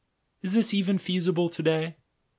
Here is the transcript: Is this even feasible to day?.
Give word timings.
Is 0.41 0.53
this 0.53 0.73
even 0.73 0.97
feasible 0.97 1.47
to 1.47 1.61
day?. 1.61 1.97